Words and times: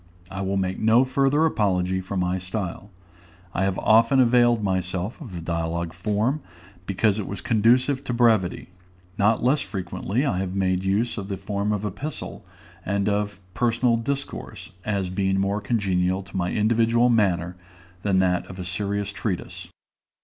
I 0.31 0.41
will 0.41 0.57
make 0.57 0.79
no 0.79 1.05
further 1.05 1.45
apology 1.45 2.01
for 2.01 2.17
my 2.17 2.39
style. 2.39 2.89
I 3.53 3.65
have 3.65 3.77
often 3.77 4.19
availed 4.19 4.63
myself 4.63 5.21
of 5.21 5.35
the 5.35 5.41
dialogue 5.41 5.93
form, 5.93 6.41
because 6.87 7.19
it 7.19 7.27
was 7.27 7.39
conducive 7.39 8.03
to 8.05 8.11
brevity; 8.11 8.69
not 9.19 9.43
less 9.43 9.61
frequently 9.61 10.25
I 10.25 10.39
have 10.39 10.55
made 10.55 10.83
use 10.83 11.19
of 11.19 11.27
the 11.27 11.37
form 11.37 11.71
of 11.71 11.83
the 11.83 11.89
epistle 11.89 12.43
and 12.83 13.07
of 13.07 13.39
personal 13.53 13.95
discourse, 13.95 14.71
as 14.83 15.11
being 15.11 15.39
more 15.39 15.61
congenial 15.61 16.23
to 16.23 16.35
my 16.35 16.51
individual 16.51 17.09
manner 17.09 17.55
than 18.01 18.17
that 18.17 18.47
of 18.47 18.57
a 18.57 18.65
serious 18.65 19.11
treatise. 19.13 19.67